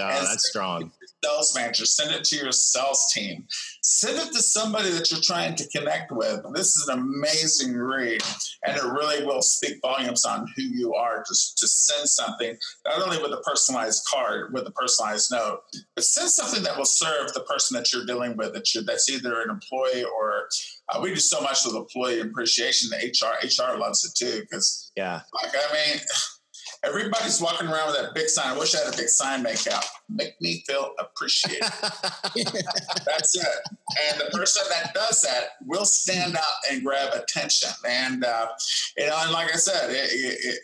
[0.00, 0.92] Oh, that's strong.
[1.24, 3.46] Sales manager, send it to your sales team.
[3.82, 6.40] Send it to somebody that you're trying to connect with.
[6.54, 8.22] This is an amazing read,
[8.64, 11.24] and it really will speak volumes on who you are.
[11.26, 15.60] Just to send something, not only with a personalized card, with a personalized note,
[15.94, 18.52] but send something that will serve the person that you're dealing with.
[18.52, 20.48] That you, that's either an employee or
[20.88, 22.90] uh, we do so much with employee appreciation.
[22.90, 26.00] The HR HR loves it too because yeah, like I mean
[26.86, 28.54] Everybody's walking around with that big sign.
[28.54, 29.84] I wish I had a big sign make out.
[30.08, 31.62] Make me feel appreciated.
[31.82, 33.46] That's it.
[34.08, 37.70] And the person that does that will stand out and grab attention.
[37.86, 38.48] And uh,
[38.96, 40.60] you know, and like I said, it, it,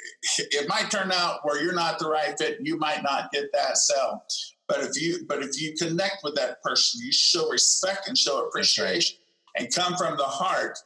[0.52, 2.58] it might turn out where you're not the right fit.
[2.62, 4.24] You might not get that sell.
[4.68, 8.46] But if you but if you connect with that person, you show respect and show
[8.46, 9.16] appreciation
[9.56, 10.78] and come from the heart,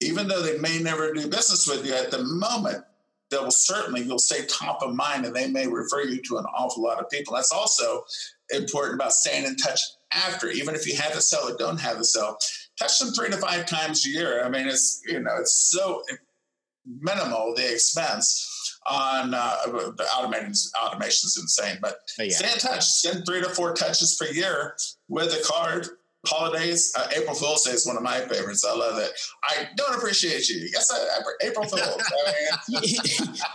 [0.00, 2.84] even though they may never do business with you at the moment,
[3.32, 6.44] that will certainly you'll stay top of mind and they may refer you to an
[6.56, 7.34] awful lot of people.
[7.34, 8.04] That's also
[8.50, 9.80] important about staying in touch
[10.14, 12.38] after, even if you have the cell or don't have the cell.
[12.78, 14.44] Touch them three to five times a year.
[14.44, 16.02] I mean, it's you know, it's so
[16.86, 20.54] minimal the expense on uh, the automation.
[20.82, 22.30] Automation is insane, but oh, yeah.
[22.30, 22.84] stay in touch.
[22.84, 24.74] Send three to four touches per year
[25.08, 25.88] with a card
[26.26, 26.92] holidays.
[26.96, 28.64] Uh, April Fool's Day is one of my favorites.
[28.64, 29.10] I love it.
[29.44, 30.68] I don't appreciate you.
[30.72, 31.82] Yes, I, I, April Fool's.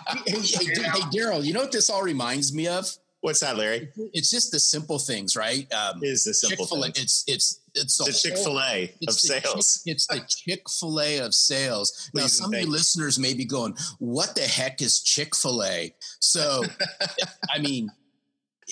[0.08, 2.90] I mean, hey, hey, hey, hey Darrell, you know what this all reminds me of?
[3.22, 3.90] What's that, Larry?
[4.14, 5.72] It's just the simple things, right?
[5.74, 9.82] Um, is the simple Chick-fil-A, It's it's it's the, Chick Fil A of sales.
[9.84, 12.10] Chick, it's the Chick Fil A of sales.
[12.14, 15.94] now, some of you listeners may be going, "What the heck is Chick Fil A?"
[16.20, 16.64] So,
[17.54, 17.90] I mean,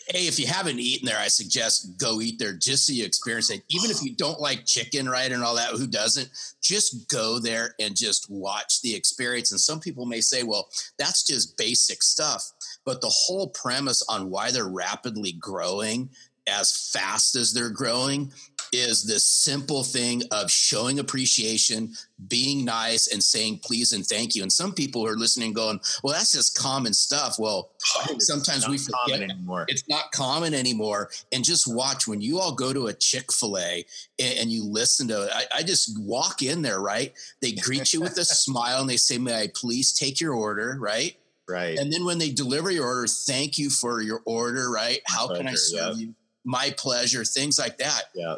[0.07, 3.49] hey, if you haven't eaten there, I suggest go eat there just so you experience
[3.49, 3.63] it.
[3.69, 6.29] Even if you don't like chicken, right, and all that, who doesn't?
[6.61, 9.51] Just go there and just watch the experience.
[9.51, 12.51] And some people may say, well, that's just basic stuff.
[12.85, 16.09] But the whole premise on why they're rapidly growing
[16.47, 18.31] as fast as they're growing
[18.75, 21.93] is this simple thing of showing appreciation,
[22.27, 24.41] being nice, and saying please and thank you.
[24.41, 27.38] And some people are listening going, well, that's just common stuff.
[27.39, 27.71] Well,
[28.19, 29.65] sometimes we forget anymore.
[29.67, 31.09] It's not common anymore.
[31.31, 33.85] And just watch when you all go to a Chick fil A
[34.19, 35.29] and, and, you listen to it.
[35.33, 37.13] I, I just walk in there, right?
[37.41, 40.77] They greet you with a smile and they say, may I please take your order,
[40.79, 41.17] right?
[41.47, 41.77] Right.
[41.77, 44.99] And then when they deliver your order, thank you for your order, right?
[45.07, 46.05] How Pleasure, can I serve yeah.
[46.05, 46.15] you?
[46.43, 48.03] My pleasure, things like that.
[48.13, 48.35] Yeah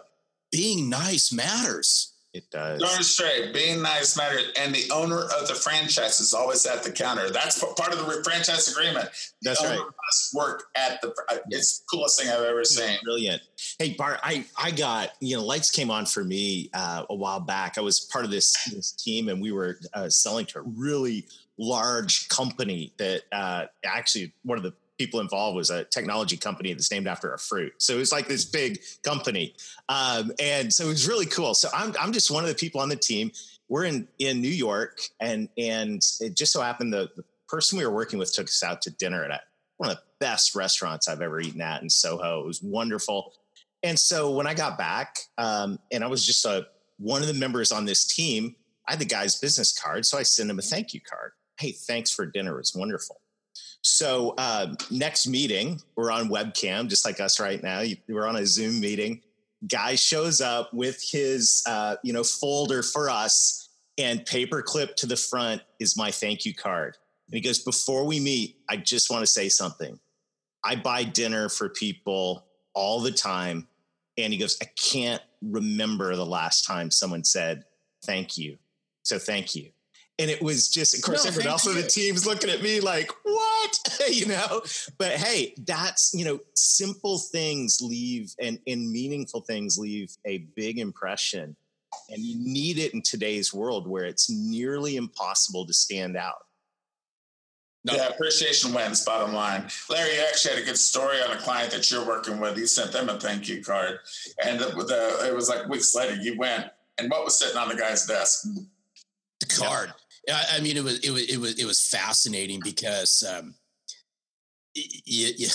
[0.51, 2.13] being nice matters.
[2.33, 2.81] It does.
[2.81, 3.51] Darn straight.
[3.51, 4.51] Being nice matters.
[4.60, 7.31] And the owner of the franchise is always at the counter.
[7.31, 9.10] That's part of the franchise agreement.
[9.41, 9.79] The That's right.
[9.79, 11.15] Must work at the.
[11.49, 12.97] It's the coolest thing I've ever seen.
[13.03, 13.41] Brilliant.
[13.79, 17.39] Hey Bart, I I got you know lights came on for me uh, a while
[17.39, 17.79] back.
[17.79, 21.25] I was part of this this team, and we were uh, selling to a really
[21.57, 26.91] large company that uh, actually one of the people involved was a technology company that's
[26.91, 27.73] named after a fruit.
[27.77, 29.55] So it was like this big company.
[29.89, 31.53] Um, and so it was really cool.
[31.53, 33.31] So I'm, I'm just one of the people on the team.
[33.69, 37.86] We're in, in New York and, and it just so happened the, the person we
[37.86, 39.41] were working with took us out to dinner at
[39.77, 42.41] one of the best restaurants I've ever eaten at in Soho.
[42.41, 43.33] It was wonderful.
[43.83, 47.33] And so when I got back, um, and I was just a, one of the
[47.33, 48.55] members on this team,
[48.88, 50.05] I had the guy's business card.
[50.05, 51.31] So I sent him a thank you card.
[51.60, 52.60] Hey, thanks for dinner.
[52.60, 53.21] It's wonderful.
[53.82, 57.84] So uh, next meeting, we're on webcam, just like us right now.
[58.10, 59.22] We're on a Zoom meeting.
[59.68, 65.16] Guy shows up with his, uh, you know, folder for us, and paperclip to the
[65.16, 66.98] front is my thank you card.
[67.28, 70.00] And he goes, "Before we meet, I just want to say something.
[70.63, 73.68] I buy dinner for people all the time."
[74.18, 77.66] And he goes, "I can't remember the last time someone said
[78.04, 78.58] thank you.
[79.04, 79.72] So thank you."
[80.19, 82.80] And it was just of course no, everyone else on the team's looking at me
[82.80, 84.62] like what you know
[84.97, 90.80] but hey that's you know simple things leave and and meaningful things leave a big
[90.80, 91.56] impression
[92.10, 96.43] and you need it in today's world where it's nearly impossible to stand out
[97.88, 97.93] no.
[97.93, 99.06] Yeah, appreciation wins.
[99.06, 102.38] Bottom line, Larry, you actually had a good story on a client that you're working
[102.38, 102.58] with.
[102.58, 103.99] You sent them a thank you card,
[104.43, 106.65] and the, the, it was like weeks later you went
[106.97, 108.47] And what was sitting on the guy's desk?
[109.39, 109.93] The card.
[110.28, 110.42] Yeah.
[110.54, 113.56] I mean, it was it was it was it was fascinating because um,
[114.76, 115.48] yeah,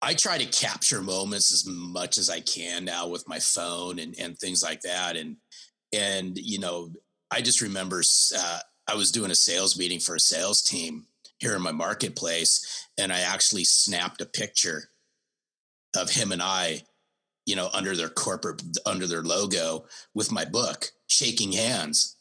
[0.00, 4.14] I try to capture moments as much as I can now with my phone and
[4.18, 5.16] and things like that.
[5.16, 5.36] And
[5.92, 6.92] and you know,
[7.30, 8.02] I just remember
[8.36, 11.06] uh, I was doing a sales meeting for a sales team
[11.38, 14.90] here in my marketplace, and I actually snapped a picture
[15.96, 16.82] of him and I,
[17.46, 22.17] you know, under their corporate under their logo with my book, shaking hands.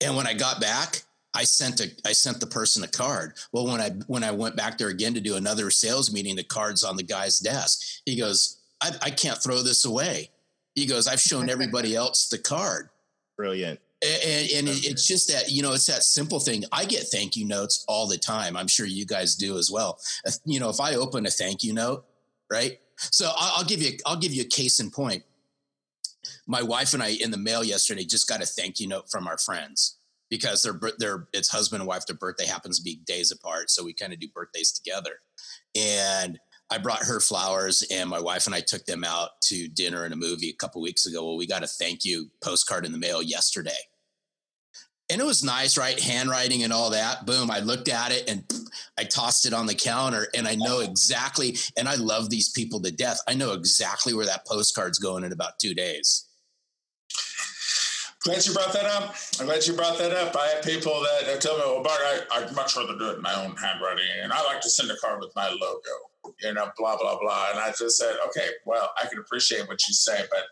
[0.00, 1.02] And when I got back,
[1.34, 3.34] I sent a I sent the person a card.
[3.52, 6.44] Well, when I when I went back there again to do another sales meeting, the
[6.44, 7.80] card's on the guy's desk.
[8.06, 10.30] He goes, I, I can't throw this away.
[10.74, 12.88] He goes, I've shown everybody else the card.
[13.36, 13.80] Brilliant.
[14.02, 16.64] And, and it's just that you know it's that simple thing.
[16.70, 18.56] I get thank you notes all the time.
[18.56, 19.98] I'm sure you guys do as well.
[20.44, 22.04] You know, if I open a thank you note,
[22.50, 22.78] right?
[22.96, 25.24] So I'll give you I'll give you a case in point.
[26.46, 29.26] My wife and I in the mail yesterday just got a thank you note from
[29.26, 29.98] our friends
[30.30, 32.06] because their their it's husband and wife.
[32.06, 35.20] Their birthday happens to be days apart, so we kind of do birthdays together.
[35.74, 36.38] And
[36.70, 40.12] I brought her flowers, and my wife and I took them out to dinner and
[40.12, 41.24] a movie a couple weeks ago.
[41.24, 43.72] Well, we got a thank you postcard in the mail yesterday
[45.10, 45.98] and it was nice, right?
[46.00, 47.26] Handwriting and all that.
[47.26, 47.50] Boom.
[47.50, 48.44] I looked at it and
[48.98, 52.80] I tossed it on the counter and I know exactly, and I love these people
[52.82, 53.20] to death.
[53.28, 56.26] I know exactly where that postcard's going in about two days.
[58.24, 59.14] Glad you brought that up.
[59.38, 60.34] I'm glad you brought that up.
[60.34, 63.22] I have people that tell me, well, Bart, I, I'd much rather do it in
[63.22, 64.06] my own handwriting.
[64.22, 67.48] And I like to send a card with my logo, you know, blah, blah, blah.
[67.50, 70.46] And I just said, okay, well, I can appreciate what you say, but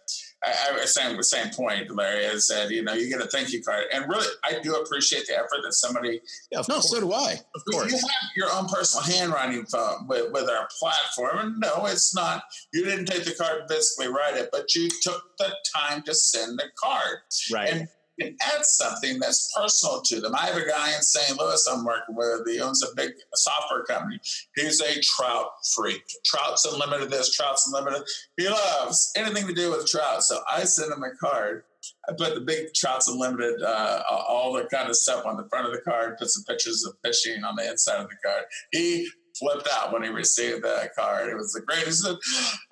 [0.44, 3.28] I, I was saying the same point, Larry, is that you know you get a
[3.28, 6.20] thank you card, and really, I do appreciate the effort that somebody.
[6.50, 6.90] Yeah, no, course.
[6.90, 7.37] so do I.
[7.55, 11.87] Of course, you have your own personal handwriting uh, with, with our platform, and no,
[11.87, 12.44] it's not.
[12.72, 16.14] You didn't take the card and physically write it, but you took the time to
[16.14, 17.18] send the card.
[17.52, 17.72] Right.
[17.72, 17.88] And
[18.22, 20.35] can add something that's personal to them.
[20.35, 21.38] I have a guy in St.
[21.38, 22.42] Louis I'm working with.
[22.46, 24.18] He owns a big software company.
[24.56, 26.02] He's a trout freak.
[26.24, 28.06] Trout's unlimited this, trout's unlimited.
[28.37, 30.22] He loves anything to do with trout.
[30.22, 31.64] So I send him a card.
[32.08, 35.66] I put the big Trout's Unlimited, uh, all the kind of stuff on the front
[35.66, 38.44] of the card, put some pictures of fishing on the inside of the card.
[38.70, 39.08] He
[39.38, 41.29] flipped out when he received that card.
[41.29, 42.07] It was the greatest.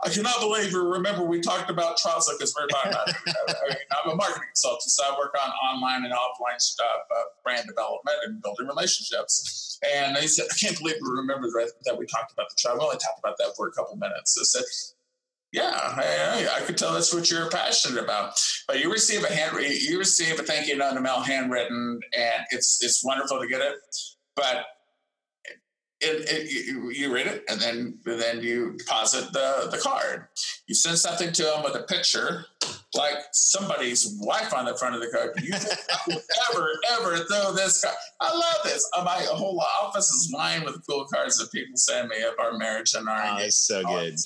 [0.03, 4.13] I cannot believe you remember we talked about Trauza because we're about I mean, I'm
[4.13, 8.43] a marketing consultant, so I work on online and offline stuff, uh, brand development and
[8.43, 9.79] building relationships.
[9.95, 12.77] And he said, I can't believe you remember that, we talked about the trial.
[12.79, 14.37] We only talked about that for a couple minutes.
[14.39, 14.65] I said,
[15.53, 18.35] yeah, I, I, could tell that's what you're passionate about.
[18.69, 22.01] But you receive a hand, you receive a thank you note in the mail, handwritten,
[22.17, 23.75] and it's it's wonderful to get it.
[24.37, 24.65] But
[26.01, 30.29] it, it, you, you, read it and then then you deposit the, the card.
[30.67, 32.47] You send something to them with a picture,
[32.95, 35.33] like somebody's wife on the front of the card.
[35.43, 35.53] You
[36.51, 37.97] ever ever throw this card?
[38.21, 38.89] I love this.
[38.97, 42.57] Uh, my whole office is lined with cool cards that people send me of our
[42.57, 43.39] marriage and our.
[43.39, 44.17] Oh, it's so good.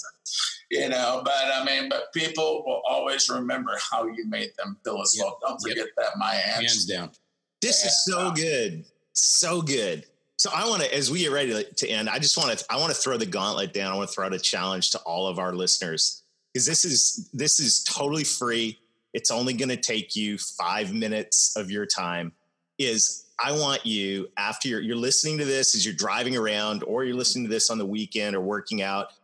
[0.70, 5.00] You know, but I mean, but people will always remember how you made them feel
[5.02, 5.26] as yep.
[5.26, 5.38] well.
[5.42, 5.88] Don't forget yep.
[5.98, 7.10] that, my hands down.
[7.60, 10.06] This and, is so uh, good, so good.
[10.44, 12.76] So I want to, as we get ready to end, I just want to, I
[12.76, 13.90] want to throw the gauntlet down.
[13.90, 17.30] I want to throw out a challenge to all of our listeners because this is
[17.33, 18.78] this is totally free.
[19.14, 22.33] It's only going to take you five minutes of your time.
[22.78, 27.04] Is I want you after you're, you're listening to this as you're driving around, or
[27.04, 29.14] you're listening to this on the weekend or working out.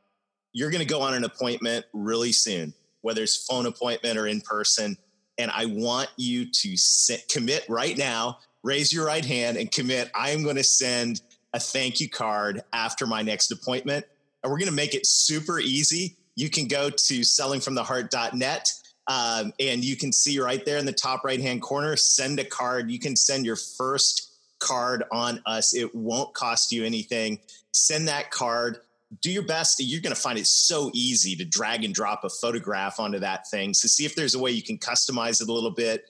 [0.55, 4.41] You're going to go on an appointment really soon, whether it's phone appointment or in
[4.41, 4.97] person.
[5.39, 10.11] And I want you to sit, commit right now raise your right hand and commit
[10.15, 14.05] I am going to send a thank you card after my next appointment.
[14.43, 16.17] And we're going to make it super easy.
[16.37, 18.73] You can go to sellingfromtheheart.net
[19.09, 22.45] um, and you can see right there in the top right hand corner send a
[22.45, 22.91] card.
[22.91, 25.75] You can send your first card on us.
[25.75, 27.41] It won't cost you anything.
[27.73, 28.79] Send that card.
[29.23, 29.81] Do your best.
[29.81, 33.49] You're going to find it so easy to drag and drop a photograph onto that
[33.51, 33.75] thing.
[33.75, 36.05] So see if there's a way you can customize it a little bit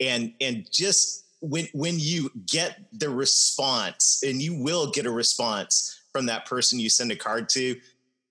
[0.00, 6.00] and and just when when you get the response and you will get a response
[6.12, 7.76] from that person you send a card to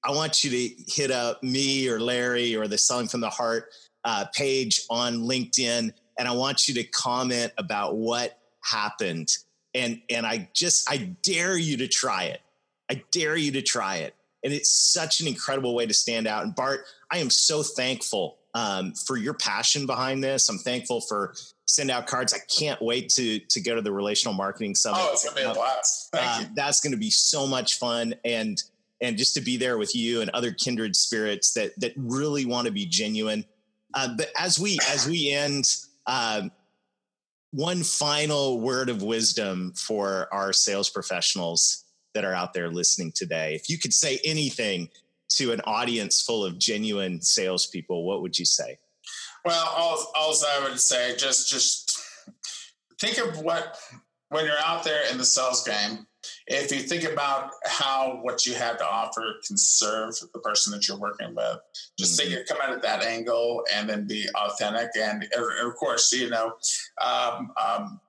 [0.03, 3.69] i want you to hit up me or larry or the selling from the heart
[4.03, 9.29] uh, page on linkedin and i want you to comment about what happened
[9.73, 12.41] and and i just i dare you to try it
[12.89, 16.43] i dare you to try it and it's such an incredible way to stand out
[16.43, 21.33] and bart i am so thankful um, for your passion behind this i'm thankful for
[21.65, 22.33] send out cards.
[22.33, 24.99] I can't wait to to go to the relational marketing summit.
[25.01, 26.09] Oh, it's gonna be a blast!
[26.13, 28.61] Uh, that's gonna be so much fun, and
[29.01, 32.67] and just to be there with you and other kindred spirits that that really want
[32.67, 33.45] to be genuine.
[33.93, 35.75] Uh, but as we as we end,
[36.07, 36.51] um,
[37.51, 41.84] one final word of wisdom for our sales professionals
[42.15, 43.53] that are out there listening today.
[43.53, 44.89] If you could say anything
[45.37, 48.79] to an audience full of genuine salespeople, what would you say?
[49.43, 52.01] Well, all, all I would say, just just
[52.99, 53.77] think of what
[54.29, 56.07] when you're out there in the sales game.
[56.47, 60.87] If you think about how what you have to offer can serve the person that
[60.87, 61.59] you're working with,
[61.99, 62.33] just mm-hmm.
[62.33, 64.89] think come at that angle and then be authentic.
[64.95, 66.53] And of course, you know,
[66.99, 67.99] um, um,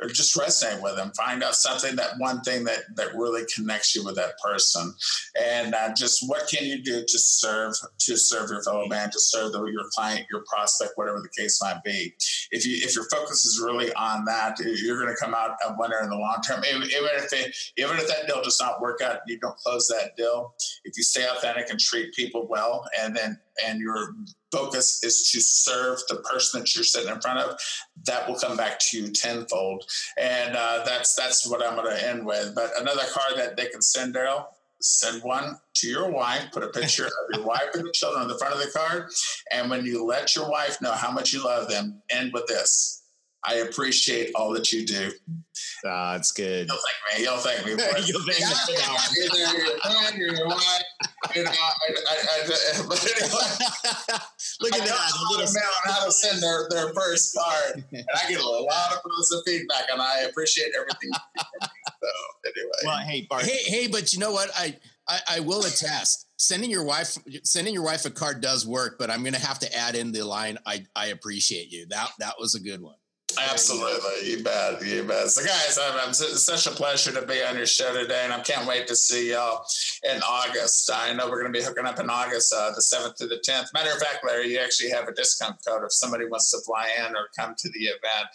[0.00, 1.10] or just resonate with them.
[1.16, 4.94] Find out something that one thing that that really connects you with that person,
[5.40, 9.20] and uh, just what can you do to serve to serve your fellow man, to
[9.20, 12.14] serve the, your client, your prospect, whatever the case might be.
[12.50, 15.74] If you if your focus is really on that, you're going to come out a
[15.78, 16.62] winner in the long term.
[16.64, 19.88] Even, even if it, even if that deal does not work out, you don't close
[19.88, 20.54] that deal.
[20.84, 24.14] If you stay authentic and treat people well, and then and your
[24.52, 27.58] focus is to serve the person that you're sitting in front of,
[28.06, 29.84] that will come back to you tenfold.
[30.18, 32.54] And uh, that's that's what I'm going to end with.
[32.54, 34.48] But another card that they can send, Darrell,
[34.80, 36.50] send one to your wife.
[36.52, 39.10] Put a picture of your wife and the children on the front of the card.
[39.52, 42.97] And when you let your wife know how much you love them, end with this.
[43.44, 45.12] I appreciate all that you do.
[45.86, 46.68] Ah, it's good.
[46.68, 47.22] You'll thank me.
[47.24, 47.72] You'll thank me.
[47.72, 48.74] For You'll thank me.
[54.60, 55.12] Look at I that.
[55.14, 58.46] A little man on how to send their, their first card, and I get a
[58.46, 61.10] lot of positive feedback, and I appreciate everything.
[61.12, 62.08] so
[62.44, 63.44] anyway, well, hey, Bart.
[63.44, 64.50] Hey, hey, but you know what?
[64.56, 64.76] I,
[65.08, 66.26] I, I will attest.
[66.40, 69.58] Sending your wife, sending your wife a card does work, but I'm going to have
[69.60, 70.58] to add in the line.
[70.66, 71.86] I, I appreciate you.
[71.88, 72.94] That, that was a good one.
[73.50, 75.28] Absolutely, you bet, you bet.
[75.28, 78.32] So, guys, I'm, I'm, it's such a pleasure to be on your show today, and
[78.32, 79.64] I can't wait to see y'all
[80.10, 80.90] in August.
[80.92, 83.38] I know we're going to be hooking up in August, uh, the seventh to the
[83.42, 83.68] tenth.
[83.72, 86.88] Matter of fact, Larry, you actually have a discount code if somebody wants to fly
[87.06, 88.28] in or come to the event.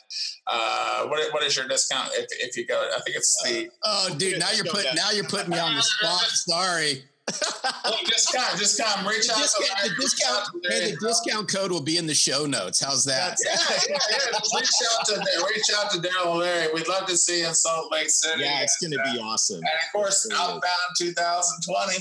[0.47, 2.89] Uh, what what is your discount if, if you go?
[2.95, 3.67] I think it's the.
[3.83, 4.39] Uh, oh, dude!
[4.39, 6.21] Now you're putting now you're putting me on the spot.
[6.27, 9.39] Sorry come, just come, reach the out.
[9.39, 12.83] Discount, the discount, hey, the discount code will be in the show notes.
[12.83, 13.37] How's that?
[13.45, 13.55] Yeah,
[13.89, 14.39] yeah, yeah.
[14.55, 16.73] reach out to reach out to Darrell Larry.
[16.73, 18.41] We'd love to see you in Salt Lake City.
[18.41, 19.57] Yeah, it's going to be awesome.
[19.57, 20.63] And of course, Outbound
[20.97, 21.97] 2020.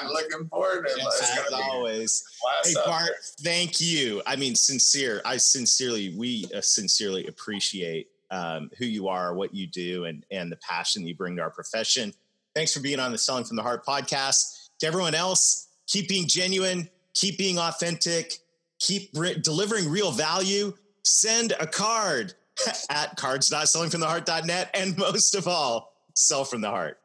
[0.00, 0.98] I'm looking forward to it.
[0.98, 2.24] Yes, as always.
[2.64, 3.10] Hey, Bart,
[3.40, 4.22] thank you.
[4.26, 5.22] I mean, sincere.
[5.24, 10.50] I sincerely, we uh, sincerely appreciate um, who you are, what you do, and and
[10.50, 12.12] the passion you bring to our profession.
[12.54, 16.26] Thanks for being on the Selling from the Heart podcast to everyone else, keep being
[16.26, 18.34] genuine, keep being authentic,
[18.78, 20.72] keep re- delivering real value.
[21.02, 22.34] Send a card
[22.90, 24.70] at cards.sellingfromtheheart.net.
[24.74, 26.98] And most of all, sell from the heart.